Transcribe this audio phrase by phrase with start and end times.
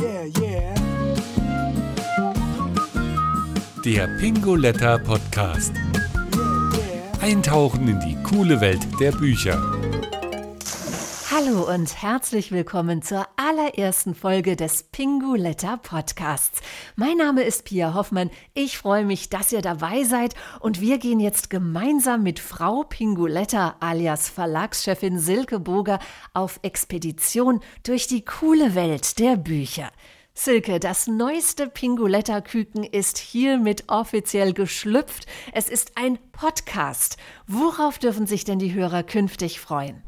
[0.00, 0.74] Yeah, yeah.
[3.84, 5.72] Der Pingoletta Podcast.
[7.20, 9.60] Eintauchen in die coole Welt der Bücher.
[11.36, 16.60] Hallo und herzlich willkommen zur allerersten Folge des Pinguletta Podcasts.
[16.94, 18.30] Mein Name ist Pia Hoffmann.
[18.54, 23.74] Ich freue mich, dass ihr dabei seid und wir gehen jetzt gemeinsam mit Frau Pinguletta
[23.80, 25.98] alias Verlagschefin Silke Boger
[26.34, 29.90] auf Expedition durch die coole Welt der Bücher.
[30.34, 35.26] Silke, das neueste Pinguletta-Küken ist hiermit offiziell geschlüpft.
[35.52, 37.16] Es ist ein Podcast.
[37.48, 40.04] Worauf dürfen sich denn die Hörer künftig freuen?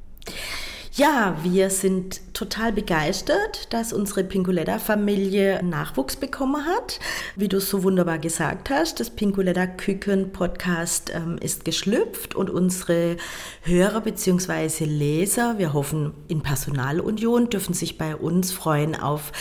[0.96, 7.00] Ja, wir sind total begeistert, dass unsere Pinkuletta-Familie Nachwuchs bekommen hat.
[7.34, 13.19] Wie du so wunderbar gesagt hast, das Pinkuletta Küken Podcast ähm, ist geschlüpft und unsere
[13.60, 14.86] Hörer bzw.
[14.86, 19.33] Leser, wir hoffen in Personalunion, dürfen sich bei uns freuen auf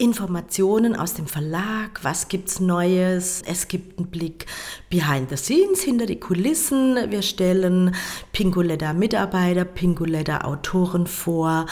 [0.00, 3.42] Informationen aus dem Verlag, was gibt's Neues.
[3.46, 4.46] Es gibt einen Blick
[4.88, 6.96] behind the scenes, hinter die Kulissen.
[7.10, 7.94] Wir stellen
[8.32, 11.66] Pinguletta Mitarbeiter, Pinguletta Autoren vor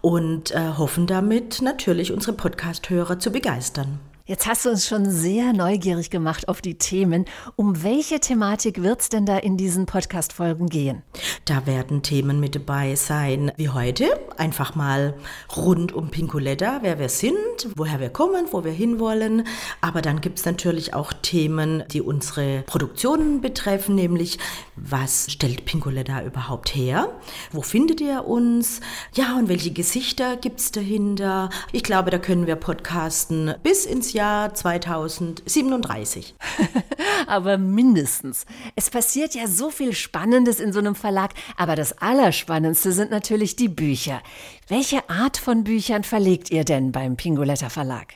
[0.00, 4.00] und äh, hoffen damit natürlich unsere Podcast-Hörer zu begeistern.
[4.28, 7.24] Jetzt hast du uns schon sehr neugierig gemacht auf die Themen.
[7.56, 11.02] Um welche Thematik wird es denn da in diesen Podcast-Folgen gehen?
[11.46, 14.04] Da werden Themen mit dabei sein wie heute.
[14.36, 15.14] Einfach mal
[15.56, 17.38] rund um Pincoletta, wer wir sind,
[17.74, 19.44] woher wir kommen, wo wir hinwollen.
[19.80, 24.38] Aber dann gibt es natürlich auch Themen, die unsere Produktionen betreffen, nämlich
[24.76, 27.18] was stellt Pincoletta überhaupt her?
[27.50, 28.82] Wo findet ihr uns?
[29.14, 31.48] Ja, und welche Gesichter gibt es dahinter?
[31.72, 36.34] Ich glaube, da können wir podcasten bis ins Jahr 2037.
[37.26, 38.46] aber mindestens.
[38.74, 43.56] Es passiert ja so viel Spannendes in so einem Verlag, aber das Allerspannendste sind natürlich
[43.56, 44.22] die Bücher.
[44.68, 48.14] Welche Art von Büchern verlegt ihr denn beim Pingoletta Verlag?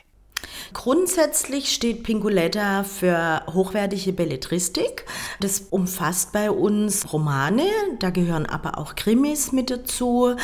[0.73, 5.05] Grundsätzlich steht Pinguletta für hochwertige Belletristik.
[5.39, 7.65] Das umfasst bei uns Romane,
[7.99, 10.35] da gehören aber auch Krimis mit dazu,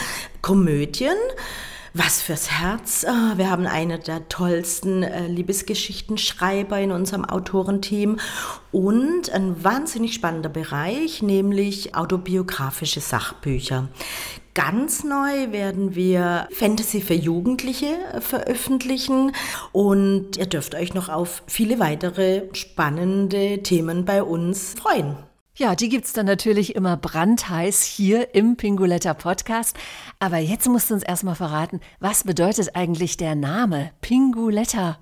[0.41, 1.17] Komödien.
[1.93, 3.03] Was fürs Herz.
[3.03, 8.19] Ah, wir haben eine der tollsten äh, Liebesgeschichtenschreiber in unserem Autorenteam
[8.71, 13.87] und ein wahnsinnig spannender Bereich, nämlich autobiografische Sachbücher.
[14.53, 19.31] Ganz neu werden wir Fantasy für Jugendliche äh, veröffentlichen
[19.71, 25.28] und ihr dürft euch noch auf viele weitere spannende Themen bei uns freuen.
[25.59, 29.75] Ja, die gibt's dann natürlich immer brandheiß hier im Pinguletta Podcast.
[30.17, 34.99] Aber jetzt musst du uns erstmal verraten, was bedeutet eigentlich der Name Pinguletta?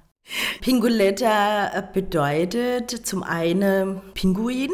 [0.62, 4.72] Pinguletta bedeutet zum einen Pinguin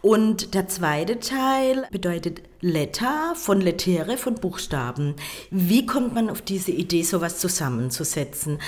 [0.00, 5.16] und der zweite Teil bedeutet Letter von Lettere von Buchstaben.
[5.50, 8.58] Wie kommt man auf diese Idee, sowas zusammenzusetzen?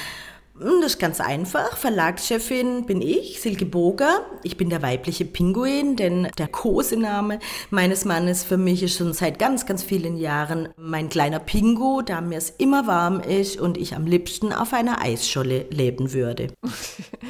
[0.61, 1.77] Hm, das ist ganz einfach.
[1.77, 4.27] Verlagschefin bin ich, Silke Boger.
[4.43, 7.39] Ich bin der weibliche Pinguin, denn der Kosename
[7.71, 12.21] meines Mannes für mich ist schon seit ganz, ganz vielen Jahren mein kleiner Pingu, da
[12.21, 16.49] mir es immer warm ist und ich am liebsten auf einer Eisscholle leben würde.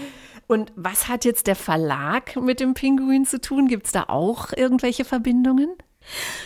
[0.50, 3.68] Und was hat jetzt der Verlag mit dem Pinguin zu tun?
[3.68, 5.76] Gibt es da auch irgendwelche Verbindungen?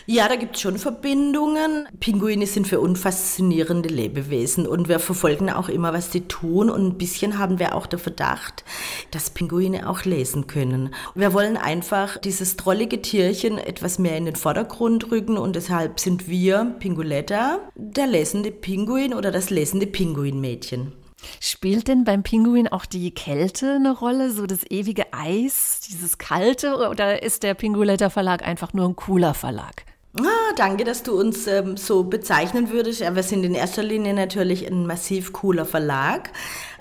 [0.06, 1.88] Ja, da gibt es schon Verbindungen.
[2.00, 6.70] Pinguine sind für uns faszinierende Lebewesen und wir verfolgen auch immer, was die tun.
[6.70, 8.64] Und ein bisschen haben wir auch den Verdacht,
[9.12, 10.94] dass Pinguine auch lesen können.
[11.14, 16.28] Wir wollen einfach dieses drollige Tierchen etwas mehr in den Vordergrund rücken und deshalb sind
[16.28, 21.01] wir, Pinguletta, der lesende Pinguin oder das lesende Pinguinmädchen.
[21.40, 26.88] Spielt denn beim Pinguin auch die Kälte eine Rolle, so das ewige Eis, dieses Kalte,
[26.88, 29.84] oder ist der Pinguletter Verlag einfach nur ein cooler Verlag?
[30.20, 33.00] Ah, danke, dass du uns ähm, so bezeichnen würdest.
[33.00, 36.32] Ja, wir sind in erster Linie natürlich ein massiv cooler Verlag.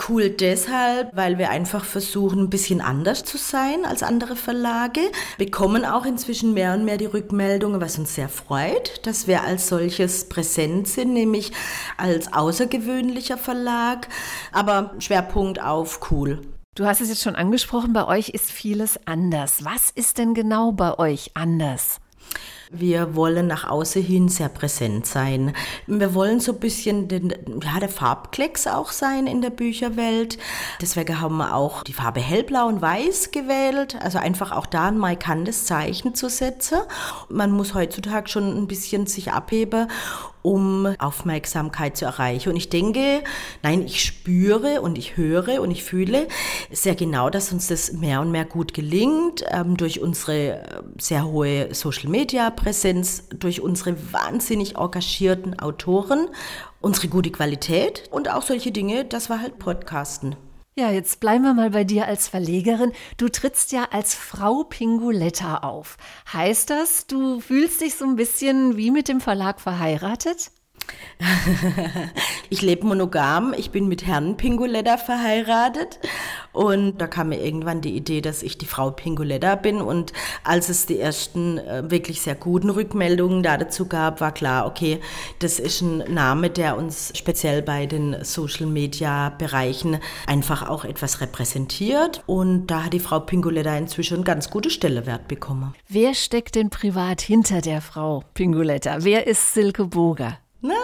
[0.09, 4.99] Cool deshalb, weil wir einfach versuchen, ein bisschen anders zu sein als andere Verlage.
[5.37, 9.69] Bekommen auch inzwischen mehr und mehr die Rückmeldungen, was uns sehr freut, dass wir als
[9.69, 11.53] solches präsent sind, nämlich
[11.95, 14.09] als außergewöhnlicher Verlag,
[14.51, 16.41] aber Schwerpunkt auf cool.
[16.75, 19.63] Du hast es jetzt schon angesprochen, bei euch ist vieles anders.
[19.63, 22.01] Was ist denn genau bei euch anders?
[22.73, 25.53] Wir wollen nach außen hin sehr präsent sein.
[25.87, 30.37] Wir wollen so ein bisschen den, ja, der Farbklecks auch sein in der Bücherwelt.
[30.79, 33.97] Deswegen haben wir auch die Farbe hellblau und weiß gewählt.
[34.01, 36.79] Also einfach auch da ein markantes Zeichen zu setzen.
[37.27, 39.89] Man muss heutzutage schon ein bisschen sich abheben
[40.41, 42.49] um Aufmerksamkeit zu erreichen.
[42.49, 43.23] Und ich denke,
[43.63, 46.27] nein, ich spüre und ich höre und ich fühle
[46.71, 50.63] sehr genau, dass uns das mehr und mehr gut gelingt ähm, durch unsere äh,
[50.99, 56.27] sehr hohe Social-Media-Präsenz, durch unsere wahnsinnig engagierten Autoren
[56.81, 60.35] unsere gute Qualität und auch solche Dinge, das war halt Podcasten.
[60.77, 62.93] Ja, jetzt bleiben wir mal bei dir als Verlegerin.
[63.17, 65.97] Du trittst ja als Frau Pinguletta auf.
[66.31, 70.51] Heißt das, du fühlst dich so ein bisschen wie mit dem Verlag verheiratet?
[72.49, 75.99] ich lebe monogam, ich bin mit Herrn Pinguletta verheiratet
[76.53, 80.13] und da kam mir irgendwann die Idee, dass ich die Frau Pinguletta bin und
[80.43, 84.99] als es die ersten äh, wirklich sehr guten Rückmeldungen da dazu gab, war klar, okay,
[85.39, 91.21] das ist ein Name, der uns speziell bei den Social Media Bereichen einfach auch etwas
[91.21, 95.73] repräsentiert und da hat die Frau Pinguletta inzwischen einen ganz gute Stellewert bekommen.
[95.87, 98.97] Wer steckt denn privat hinter der Frau Pinguletta?
[99.01, 100.37] Wer ist Silke Boger?
[100.61, 100.75] Na,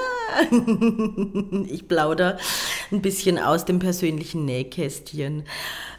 [1.68, 2.38] ich plauder
[2.92, 5.44] ein bisschen aus dem persönlichen Nähkästchen.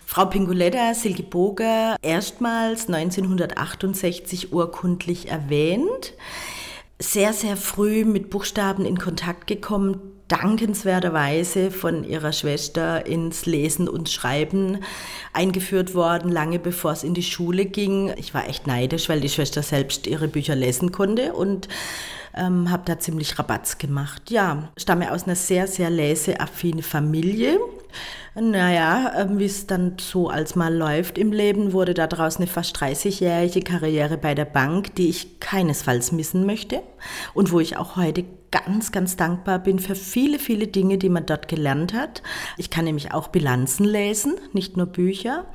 [0.06, 6.14] Frau Pinguletta Silke Boger erstmals 1968 urkundlich erwähnt.
[6.99, 14.08] Sehr, sehr früh mit Buchstaben in Kontakt gekommen, dankenswerterweise von ihrer Schwester ins Lesen und
[14.08, 14.79] Schreiben
[15.32, 18.12] eingeführt worden, lange bevor es in die Schule ging.
[18.17, 21.69] Ich war echt neidisch, weil die Schwester selbst ihre Bücher lesen konnte und
[22.38, 24.31] ähm, habe da ziemlich Rabatz gemacht.
[24.31, 27.58] Ja, stamme aus einer sehr, sehr leseaffine Familie.
[28.35, 32.76] Naja, ähm, wie es dann so als mal läuft im Leben, wurde daraus eine fast
[32.76, 36.82] 30-jährige Karriere bei der Bank, die ich keinesfalls missen möchte
[37.35, 41.26] und wo ich auch heute ganz, ganz dankbar bin für viele, viele Dinge, die man
[41.26, 42.23] dort gelernt hat.
[42.56, 45.46] Ich kann nämlich auch Bilanzen lesen, nicht nur Bücher.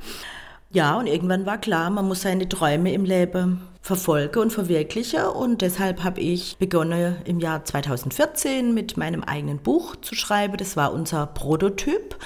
[0.70, 5.30] Ja, und irgendwann war klar, man muss seine Träume im Leben verfolge und verwirkliche.
[5.30, 10.56] Und deshalb habe ich begonnen im Jahr 2014 mit meinem eigenen Buch zu schreiben.
[10.56, 12.16] Das war unser Prototyp,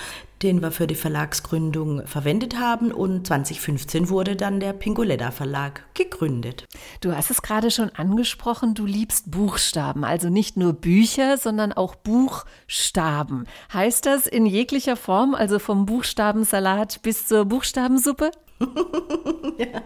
[0.41, 2.93] den wir für die Verlagsgründung verwendet haben.
[2.93, 6.69] Und 2015 wurde dann der Pingoletta Verlag gegründet.
[7.01, 11.97] Du hast es gerade schon angesprochen, du liebst Buchstaben, also nicht nur Bücher, sondern auch
[11.97, 13.47] Buchstaben.
[13.73, 18.31] Heißt das in jeglicher Form, also vom Buchstabensalat bis zur Buchstabensuppe?
[19.59, 19.83] ja.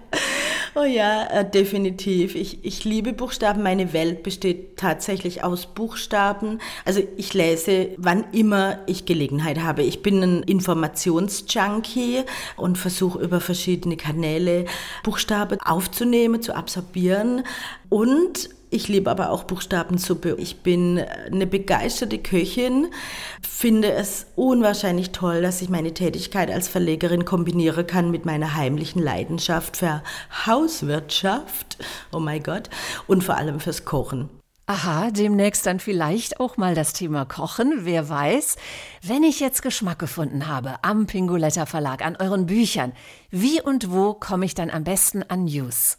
[0.74, 2.34] Oh ja, äh, definitiv.
[2.34, 3.62] Ich, ich liebe Buchstaben.
[3.62, 6.60] Meine Welt besteht tatsächlich aus Buchstaben.
[6.86, 9.82] Also ich lese, wann immer ich Gelegenheit habe.
[9.82, 12.22] Ich bin ein Informationsjunkie
[12.56, 14.64] und versuche über verschiedene Kanäle
[15.04, 17.44] Buchstaben aufzunehmen, zu absorbieren
[17.90, 20.36] und ich liebe aber auch Buchstabensuppe.
[20.38, 22.88] Ich bin eine begeisterte Köchin,
[23.42, 29.02] finde es unwahrscheinlich toll, dass ich meine Tätigkeit als Verlegerin kombinieren kann mit meiner heimlichen
[29.02, 30.02] Leidenschaft für
[30.46, 31.78] Hauswirtschaft,
[32.12, 32.70] oh mein Gott,
[33.06, 34.30] und vor allem fürs Kochen.
[34.66, 38.56] Aha, demnächst dann vielleicht auch mal das Thema Kochen, wer weiß.
[39.02, 42.92] Wenn ich jetzt Geschmack gefunden habe am Pingoletta Verlag, an euren Büchern,
[43.30, 45.98] wie und wo komme ich dann am besten an News?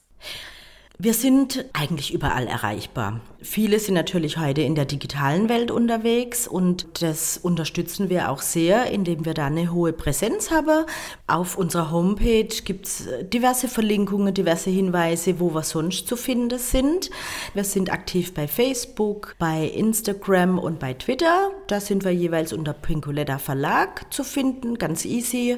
[0.99, 3.19] Wir sind eigentlich überall erreichbar.
[3.43, 8.85] Viele sind natürlich heute in der digitalen Welt unterwegs und das unterstützen wir auch sehr,
[8.89, 10.85] indem wir da eine hohe Präsenz haben.
[11.27, 17.09] Auf unserer Homepage gibt es diverse Verlinkungen, diverse Hinweise, wo wir sonst zu finden sind.
[17.53, 21.51] Wir sind aktiv bei Facebook, bei Instagram und bei Twitter.
[21.67, 25.57] Da sind wir jeweils unter Pincoletta Verlag zu finden, ganz easy.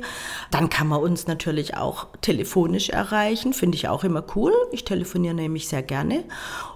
[0.50, 4.54] Dann kann man uns natürlich auch telefonisch erreichen, finde ich auch immer cool.
[4.72, 6.24] Ich telefoniere nämlich sehr gerne.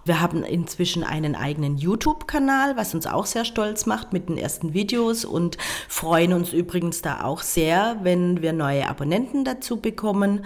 [0.10, 4.74] Wir haben inzwischen einen eigenen YouTube-Kanal, was uns auch sehr stolz macht mit den ersten
[4.74, 10.46] Videos und freuen uns übrigens da auch sehr, wenn wir neue Abonnenten dazu bekommen.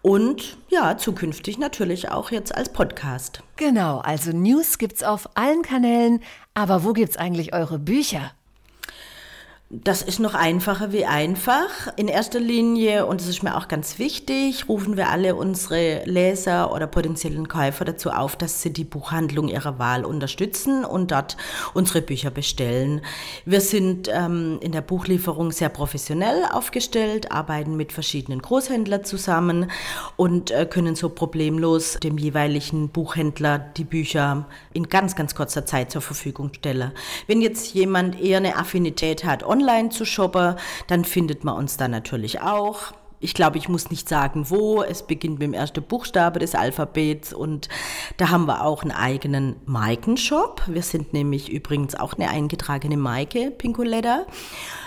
[0.00, 3.42] Und ja, zukünftig natürlich auch jetzt als Podcast.
[3.56, 6.22] Genau, also News gibt's auf allen Kanälen.
[6.54, 8.32] Aber wo gibt's eigentlich eure Bücher?
[9.68, 11.88] Das ist noch einfacher wie einfach.
[11.96, 16.72] In erster Linie, und das ist mir auch ganz wichtig, rufen wir alle unsere Leser
[16.72, 21.36] oder potenziellen Käufer dazu auf, dass sie die Buchhandlung ihrer Wahl unterstützen und dort
[21.74, 23.00] unsere Bücher bestellen.
[23.44, 29.72] Wir sind ähm, in der Buchlieferung sehr professionell aufgestellt, arbeiten mit verschiedenen Großhändlern zusammen
[30.14, 35.90] und äh, können so problemlos dem jeweiligen Buchhändler die Bücher in ganz, ganz kurzer Zeit
[35.90, 36.92] zur Verfügung stellen.
[37.26, 41.88] Wenn jetzt jemand eher eine Affinität hat, online zu shoppen, dann findet man uns da
[41.88, 42.92] natürlich auch.
[43.18, 44.82] Ich glaube, ich muss nicht sagen, wo.
[44.82, 47.68] Es beginnt mit dem ersten Buchstabe des Alphabets und
[48.18, 50.62] da haben wir auch einen eigenen Markenshop.
[50.66, 54.26] Wir sind nämlich übrigens auch eine eingetragene Marke, Pincoletta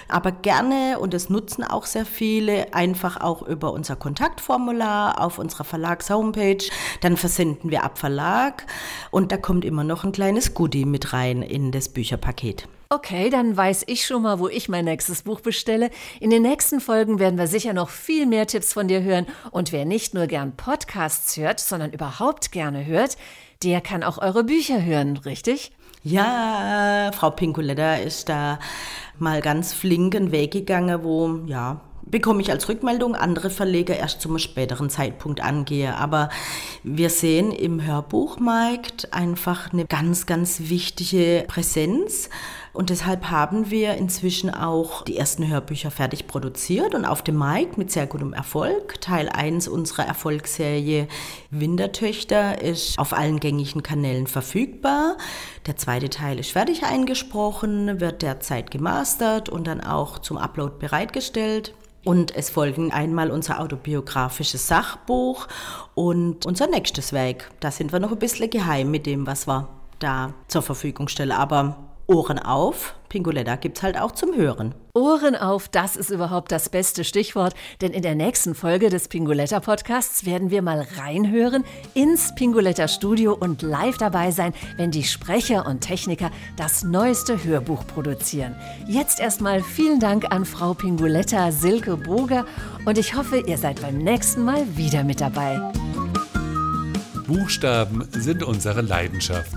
[0.09, 5.63] aber gerne, und das nutzen auch sehr viele, einfach auch über unser Kontaktformular auf unserer
[5.63, 6.67] Verlags-Homepage.
[7.01, 8.65] Dann versenden wir ab Verlag
[9.11, 12.67] und da kommt immer noch ein kleines Goodie mit rein in das Bücherpaket.
[12.91, 15.91] Okay, dann weiß ich schon mal, wo ich mein nächstes Buch bestelle.
[16.19, 19.27] In den nächsten Folgen werden wir sicher noch viel mehr Tipps von dir hören.
[19.51, 23.15] Und wer nicht nur gern Podcasts hört, sondern überhaupt gerne hört,
[23.61, 25.71] der kann auch eure Bücher hören, richtig?
[26.01, 28.57] Ja, Frau Pinkoletta ist da
[29.19, 34.37] mal ganz flinken Weg gegangen, wo, ja, bekomme ich als Rückmeldung, andere Verleger erst zum
[34.39, 35.95] späteren Zeitpunkt angehe.
[35.95, 36.29] Aber
[36.83, 42.29] wir sehen im Hörbuchmarkt einfach eine ganz, ganz wichtige Präsenz.
[42.73, 47.77] Und deshalb haben wir inzwischen auch die ersten Hörbücher fertig produziert und auf dem Markt
[47.77, 49.01] mit sehr gutem Erfolg.
[49.01, 51.07] Teil 1 unserer Erfolgsserie
[51.49, 55.17] Wintertöchter ist auf allen gängigen Kanälen verfügbar.
[55.65, 61.73] Der zweite Teil ist fertig eingesprochen, wird derzeit gemastert und dann auch zum Upload bereitgestellt.
[62.05, 65.47] Und es folgen einmal unser autobiografisches Sachbuch
[65.95, 67.51] und unser nächstes Werk.
[67.59, 69.67] Da sind wir noch ein bisschen geheim mit dem, was wir
[69.99, 71.33] da zur Verfügung stellen.
[71.33, 74.73] Aber Ohren auf, Pingoletta gibt's halt auch zum Hören.
[74.95, 79.59] Ohren auf, das ist überhaupt das beste Stichwort, denn in der nächsten Folge des Pingoletta
[79.59, 81.63] Podcasts werden wir mal reinhören
[81.93, 87.85] ins Pingoletta Studio und live dabei sein, wenn die Sprecher und Techniker das neueste Hörbuch
[87.85, 88.55] produzieren.
[88.87, 92.47] Jetzt erstmal vielen Dank an Frau Pingoletta Silke Boger
[92.85, 95.61] und ich hoffe, ihr seid beim nächsten Mal wieder mit dabei.
[97.27, 99.53] Buchstaben sind unsere Leidenschaft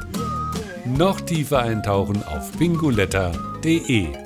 [0.84, 4.22] noch tiefer eintauchen auf bingoletta.de.